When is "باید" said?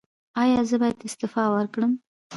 0.81-0.97